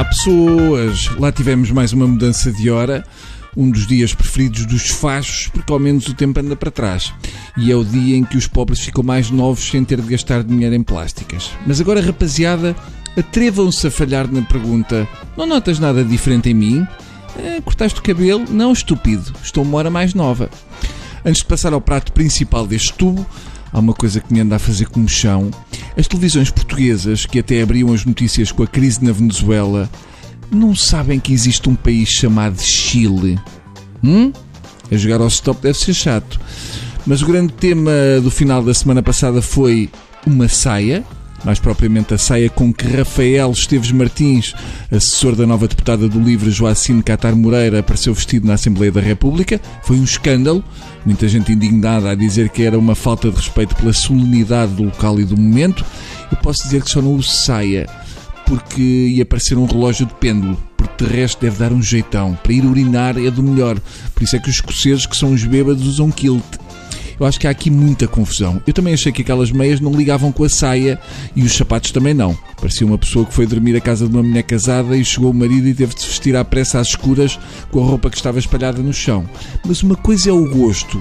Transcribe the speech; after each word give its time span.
Olá 0.00 0.08
pessoas, 0.08 1.10
lá 1.18 1.30
tivemos 1.30 1.70
mais 1.70 1.92
uma 1.92 2.06
mudança 2.06 2.50
de 2.50 2.70
hora, 2.70 3.04
um 3.54 3.70
dos 3.70 3.86
dias 3.86 4.14
preferidos 4.14 4.64
dos 4.64 4.88
fachos, 4.88 5.48
porque 5.48 5.70
ao 5.70 5.78
menos 5.78 6.08
o 6.08 6.14
tempo 6.14 6.40
anda 6.40 6.56
para 6.56 6.70
trás. 6.70 7.12
E 7.54 7.70
é 7.70 7.76
o 7.76 7.84
dia 7.84 8.16
em 8.16 8.24
que 8.24 8.38
os 8.38 8.46
pobres 8.46 8.80
ficam 8.80 9.04
mais 9.04 9.30
novos 9.30 9.68
sem 9.68 9.84
ter 9.84 10.00
de 10.00 10.08
gastar 10.08 10.42
dinheiro 10.42 10.74
em 10.74 10.82
plásticas. 10.82 11.50
Mas 11.66 11.82
agora, 11.82 12.00
rapaziada, 12.00 12.74
atrevam-se 13.14 13.88
a 13.88 13.90
falhar 13.90 14.26
na 14.32 14.40
pergunta: 14.40 15.06
não 15.36 15.44
notas 15.44 15.78
nada 15.78 16.02
diferente 16.02 16.48
em 16.48 16.54
mim? 16.54 16.86
Eh, 17.38 17.60
cortaste 17.60 18.00
o 18.00 18.02
cabelo? 18.02 18.46
Não, 18.48 18.72
estúpido, 18.72 19.34
estou 19.44 19.62
uma 19.62 19.76
hora 19.76 19.90
mais 19.90 20.14
nova. 20.14 20.48
Antes 21.26 21.42
de 21.42 21.44
passar 21.46 21.74
ao 21.74 21.80
prato 21.80 22.10
principal 22.12 22.66
deste 22.66 22.94
tubo, 22.94 23.26
há 23.70 23.78
uma 23.78 23.92
coisa 23.92 24.18
que 24.18 24.32
me 24.32 24.40
anda 24.40 24.56
a 24.56 24.58
fazer 24.58 24.88
como 24.88 25.06
chão. 25.06 25.50
As 25.96 26.06
televisões 26.06 26.50
portuguesas, 26.50 27.26
que 27.26 27.38
até 27.38 27.62
abriam 27.62 27.92
as 27.92 28.04
notícias 28.04 28.52
com 28.52 28.62
a 28.62 28.66
crise 28.66 29.04
na 29.04 29.12
Venezuela, 29.12 29.90
não 30.50 30.74
sabem 30.74 31.20
que 31.20 31.32
existe 31.32 31.68
um 31.68 31.74
país 31.74 32.08
chamado 32.08 32.60
Chile. 32.60 33.38
Hum? 34.02 34.32
A 34.90 34.96
jogar 34.96 35.20
ao 35.20 35.28
stop 35.28 35.62
deve 35.62 35.78
ser 35.78 35.94
chato. 35.94 36.40
Mas 37.06 37.22
o 37.22 37.26
grande 37.26 37.52
tema 37.52 37.92
do 38.22 38.30
final 38.30 38.62
da 38.62 38.74
semana 38.74 39.02
passada 39.02 39.40
foi 39.40 39.88
uma 40.26 40.48
saia, 40.48 41.04
mais 41.44 41.58
propriamente 41.58 42.14
a 42.14 42.18
saia 42.18 42.50
com 42.50 42.72
que 42.72 42.86
Rafael 42.86 43.50
Esteves 43.50 43.92
Martins, 43.92 44.54
assessor 44.90 45.34
da 45.34 45.46
nova 45.46 45.66
deputada 45.66 46.08
do 46.08 46.20
LIVRE 46.20 46.50
Joacine 46.50 47.02
Catar 47.02 47.34
Moreira, 47.34 47.80
apareceu 47.80 48.12
vestido 48.12 48.46
na 48.46 48.54
Assembleia 48.54 48.92
da 48.92 49.00
República. 49.00 49.60
Foi 49.82 49.96
um 49.96 50.04
escândalo, 50.04 50.62
muita 51.04 51.28
gente 51.28 51.52
indignada 51.52 52.10
a 52.10 52.14
dizer 52.14 52.50
que 52.50 52.62
era 52.62 52.78
uma 52.78 52.94
falta 52.94 53.30
de 53.30 53.36
respeito 53.36 53.74
pela 53.74 53.92
solenidade 53.92 54.72
do 54.72 54.84
local 54.84 55.18
e 55.18 55.24
do 55.24 55.36
momento. 55.36 55.84
Eu 56.30 56.36
posso 56.38 56.64
dizer 56.64 56.82
que 56.82 56.90
só 56.90 57.00
não 57.00 57.14
uso 57.14 57.30
saia 57.30 57.86
porque 58.50 58.82
ia 58.82 59.24
parecer 59.24 59.56
um 59.56 59.64
relógio 59.64 60.06
de 60.06 60.14
pêndulo, 60.14 60.60
porque 60.76 61.04
de 61.04 61.10
resto 61.10 61.40
deve 61.40 61.56
dar 61.56 61.72
um 61.72 61.80
jeitão. 61.80 62.36
Para 62.42 62.52
ir 62.52 62.64
urinar 62.64 63.16
é 63.16 63.30
do 63.30 63.44
melhor. 63.44 63.78
Por 64.12 64.24
isso 64.24 64.34
é 64.34 64.40
que 64.40 64.50
os 64.50 64.56
escoceses, 64.56 65.06
que 65.06 65.16
são 65.16 65.32
os 65.32 65.44
bêbados, 65.44 65.86
usam 65.86 66.10
kilt. 66.10 66.42
Eu 67.20 67.26
acho 67.26 67.38
que 67.38 67.46
há 67.46 67.50
aqui 67.50 67.70
muita 67.70 68.08
confusão. 68.08 68.62
Eu 68.66 68.72
também 68.72 68.94
achei 68.94 69.12
que 69.12 69.20
aquelas 69.20 69.52
meias 69.52 69.78
não 69.78 69.92
ligavam 69.92 70.32
com 70.32 70.42
a 70.42 70.48
saia 70.48 70.98
e 71.36 71.42
os 71.42 71.54
sapatos 71.54 71.90
também 71.90 72.14
não. 72.14 72.34
Parecia 72.58 72.86
uma 72.86 72.96
pessoa 72.96 73.26
que 73.26 73.34
foi 73.34 73.46
dormir 73.46 73.76
à 73.76 73.80
casa 73.80 74.08
de 74.08 74.14
uma 74.16 74.22
mulher 74.22 74.42
casada 74.42 74.96
e 74.96 75.04
chegou 75.04 75.30
o 75.30 75.34
marido 75.34 75.68
e 75.68 75.74
teve 75.74 75.94
de 75.94 76.00
se 76.00 76.06
vestir 76.08 76.34
à 76.34 76.42
pressa 76.42 76.80
às 76.80 76.88
escuras 76.88 77.38
com 77.70 77.82
a 77.82 77.86
roupa 77.86 78.08
que 78.08 78.16
estava 78.16 78.38
espalhada 78.38 78.82
no 78.82 78.94
chão. 78.94 79.28
Mas 79.66 79.82
uma 79.82 79.96
coisa 79.96 80.30
é 80.30 80.32
o 80.32 80.48
gosto. 80.48 81.00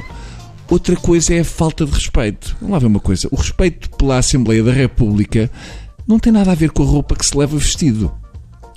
Outra 0.70 0.97
coisa 0.97 1.34
é 1.34 1.40
a 1.40 1.45
falta 1.45 1.86
de 1.86 1.94
respeito. 1.94 2.58
Vamos 2.59 2.73
lá 2.73 2.80
ver 2.80 2.88
uma 2.88 3.00
coisa. 3.00 3.30
O 3.31 3.38
respeito 3.38 3.90
pela 3.92 4.17
Assembleia 4.17 4.62
da 4.62 4.73
República 4.73 5.50
não 6.06 6.20
tem 6.20 6.34
nada 6.34 6.52
a 6.52 6.56
ver 6.56 6.72
com 6.72 6.84
a 6.84 6.86
roupa 6.86 7.16
que 7.16 7.25
se 7.25 7.38
leva 7.38 7.58
vestido. 7.58 8.12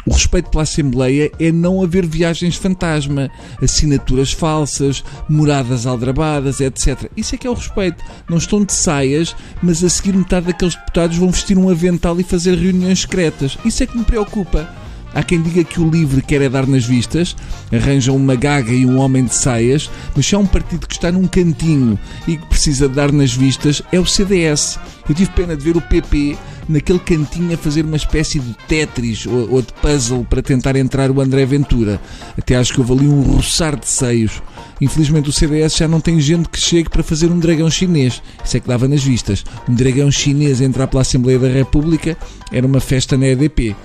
O 0.06 0.12
respeito 0.12 0.50
pela 0.50 0.64
Assembleia 0.64 1.30
é 1.38 1.52
não 1.52 1.82
haver 1.82 2.04
viagens 2.04 2.56
fantasma, 2.56 3.30
assinaturas 3.62 4.32
falsas, 4.32 5.04
moradas 5.28 5.86
aldrabadas, 5.86 6.60
etc. 6.60 7.10
Isso 7.16 7.34
é 7.34 7.38
que 7.38 7.46
é 7.46 7.50
o 7.50 7.54
respeito. 7.54 8.02
Não 8.28 8.38
estão 8.38 8.64
de 8.64 8.72
saias, 8.72 9.36
mas 9.62 9.84
a 9.84 9.88
seguir 9.88 10.14
metade 10.14 10.46
daqueles 10.46 10.74
deputados 10.74 11.16
vão 11.16 11.30
vestir 11.30 11.56
um 11.56 11.68
avental 11.68 12.18
e 12.18 12.24
fazer 12.24 12.56
reuniões 12.56 13.02
secretas. 13.02 13.56
Isso 13.64 13.82
é 13.82 13.86
que 13.86 13.96
me 13.96 14.04
preocupa. 14.04 14.68
Há 15.14 15.22
quem 15.22 15.42
diga 15.42 15.62
que 15.62 15.78
o 15.78 15.88
LIVRE 15.88 16.22
quer 16.22 16.40
é 16.40 16.48
dar 16.48 16.66
nas 16.66 16.86
vistas, 16.86 17.36
arranjam 17.70 18.16
uma 18.16 18.34
gaga 18.34 18.72
e 18.72 18.86
um 18.86 18.98
homem 18.98 19.24
de 19.24 19.34
saias, 19.34 19.90
mas 20.16 20.26
se 20.26 20.34
há 20.34 20.38
um 20.38 20.46
partido 20.46 20.86
que 20.86 20.94
está 20.94 21.12
num 21.12 21.26
cantinho 21.26 21.98
e 22.26 22.38
que 22.38 22.46
precisa 22.46 22.88
de 22.88 22.94
dar 22.94 23.12
nas 23.12 23.34
vistas, 23.34 23.82
é 23.92 24.00
o 24.00 24.06
CDS. 24.06 24.78
Eu 25.06 25.14
tive 25.14 25.30
pena 25.32 25.54
de 25.54 25.62
ver 25.62 25.76
o 25.76 25.82
PP 25.82 26.36
naquele 26.68 26.98
cantinho 26.98 27.54
a 27.54 27.56
fazer 27.56 27.84
uma 27.84 27.96
espécie 27.96 28.38
de 28.38 28.54
Tetris 28.68 29.26
ou, 29.26 29.50
ou 29.52 29.62
de 29.62 29.72
puzzle 29.74 30.24
para 30.28 30.42
tentar 30.42 30.76
entrar 30.76 31.10
o 31.10 31.20
André 31.20 31.44
Ventura. 31.44 32.00
Até 32.38 32.56
acho 32.56 32.72
que 32.72 32.80
houve 32.80 32.92
ali 32.92 33.08
um 33.08 33.22
roçar 33.22 33.78
de 33.78 33.88
seios. 33.88 34.42
Infelizmente 34.80 35.28
o 35.28 35.32
CDS 35.32 35.76
já 35.76 35.86
não 35.86 36.00
tem 36.00 36.20
gente 36.20 36.48
que 36.48 36.58
chegue 36.58 36.90
para 36.90 37.02
fazer 37.02 37.30
um 37.30 37.38
dragão 37.38 37.70
chinês. 37.70 38.22
Isso 38.44 38.56
é 38.56 38.60
que 38.60 38.68
dava 38.68 38.88
nas 38.88 39.02
vistas. 39.02 39.44
Um 39.68 39.74
dragão 39.74 40.10
chinês 40.10 40.60
entrar 40.60 40.86
pela 40.86 41.02
Assembleia 41.02 41.38
da 41.38 41.48
República 41.48 42.16
era 42.50 42.66
uma 42.66 42.80
festa 42.80 43.16
na 43.16 43.26
EDP 43.26 43.76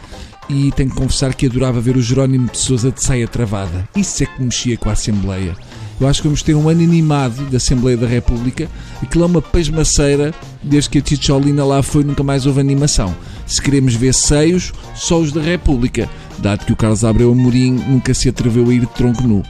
e 0.49 0.71
tenho 0.71 0.89
que 0.89 0.95
confessar 0.95 1.33
que 1.33 1.45
adorava 1.45 1.81
ver 1.81 1.97
o 1.97 2.01
Jerónimo 2.01 2.49
de 2.49 2.57
Souza 2.57 2.91
de 2.91 3.03
saia 3.03 3.27
travada. 3.27 3.87
Isso 3.95 4.23
é 4.23 4.25
que 4.25 4.41
mexia 4.41 4.77
com 4.77 4.89
a 4.89 4.93
Assembleia. 4.93 5.55
Eu 5.99 6.07
acho 6.07 6.21
que 6.21 6.27
vamos 6.27 6.43
ter 6.43 6.53
um 6.53 6.69
ano 6.69 6.83
animado 6.83 7.49
da 7.49 7.57
Assembleia 7.57 7.97
da 7.97 8.07
República. 8.07 8.69
Aquilo 9.01 9.23
é 9.23 9.27
uma 9.27 9.41
pasmaceira, 9.41 10.33
desde 10.61 10.89
que 10.89 10.99
a 10.99 11.01
Ticholina 11.01 11.65
lá 11.65 11.81
foi, 11.81 12.03
nunca 12.03 12.23
mais 12.23 12.45
houve 12.45 12.59
animação. 12.59 13.15
Se 13.45 13.61
queremos 13.61 13.95
ver 13.95 14.13
seios, 14.13 14.71
só 14.95 15.19
os 15.19 15.31
da 15.31 15.41
República, 15.41 16.07
dado 16.37 16.65
que 16.65 16.73
o 16.73 16.75
Carlos 16.75 17.03
Abreu 17.03 17.31
Amorim 17.31 17.71
nunca 17.87 18.13
se 18.13 18.29
atreveu 18.29 18.69
a 18.69 18.73
ir 18.73 18.81
de 18.81 18.87
tronco 18.87 19.23
nu. 19.23 19.43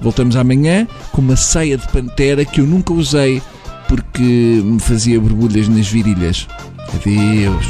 Voltamos 0.00 0.36
amanhã 0.36 0.86
com 1.12 1.22
uma 1.22 1.36
saia 1.36 1.78
de 1.78 1.88
pantera 1.88 2.44
que 2.44 2.60
eu 2.60 2.66
nunca 2.66 2.92
usei 2.92 3.40
porque 3.88 4.60
me 4.64 4.80
fazia 4.80 5.20
borbulhas 5.20 5.68
nas 5.68 5.88
virilhas. 5.88 6.46
Adeus. 6.94 7.66